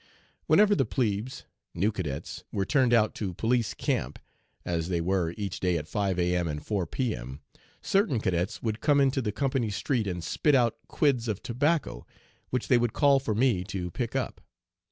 "Whenever 0.47 0.73
the 0.73 0.83
'plebes' 0.83 1.45
(new 1.75 1.91
cadets) 1.91 2.43
were 2.51 2.65
turned 2.65 2.91
out 2.91 3.13
to 3.13 3.35
'police' 3.35 3.75
camp, 3.75 4.17
as 4.65 4.89
they 4.89 4.99
were 4.99 5.35
each 5.37 5.59
day 5.59 5.77
at 5.77 5.87
5 5.87 6.17
A.M. 6.17 6.47
and 6.47 6.65
4 6.65 6.87
P.M., 6.87 7.39
certain 7.83 8.19
cadets 8.19 8.63
would 8.63 8.81
come 8.81 8.99
into 8.99 9.21
the 9.21 9.31
company 9.31 9.69
street 9.69 10.07
and 10.07 10.23
spit 10.23 10.55
out 10.55 10.75
quids 10.87 11.27
of 11.27 11.43
tobacco 11.43 12.07
which 12.49 12.67
they 12.67 12.79
would 12.79 12.93
call 12.93 13.19
for 13.19 13.35
me 13.35 13.63
to 13.65 13.91
pick 13.91 14.15
up. 14.15 14.41